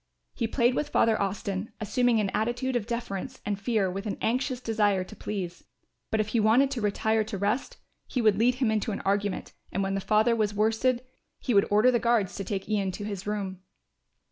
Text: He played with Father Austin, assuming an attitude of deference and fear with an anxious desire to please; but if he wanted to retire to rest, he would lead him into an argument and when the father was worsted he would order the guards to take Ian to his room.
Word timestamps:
He 0.33 0.47
played 0.47 0.73
with 0.73 0.89
Father 0.89 1.21
Austin, 1.21 1.73
assuming 1.79 2.19
an 2.19 2.31
attitude 2.31 2.75
of 2.75 2.87
deference 2.87 3.39
and 3.45 3.61
fear 3.61 3.87
with 3.87 4.07
an 4.07 4.17
anxious 4.19 4.59
desire 4.59 5.03
to 5.03 5.15
please; 5.15 5.63
but 6.09 6.19
if 6.19 6.29
he 6.29 6.39
wanted 6.39 6.71
to 6.71 6.81
retire 6.81 7.23
to 7.25 7.37
rest, 7.37 7.77
he 8.07 8.19
would 8.19 8.39
lead 8.39 8.55
him 8.55 8.71
into 8.71 8.91
an 8.91 9.01
argument 9.01 9.53
and 9.71 9.83
when 9.83 9.93
the 9.93 10.01
father 10.01 10.35
was 10.35 10.55
worsted 10.55 11.05
he 11.37 11.53
would 11.53 11.67
order 11.69 11.91
the 11.91 11.99
guards 11.99 12.33
to 12.37 12.43
take 12.43 12.67
Ian 12.67 12.89
to 12.93 13.03
his 13.05 13.27
room. 13.27 13.59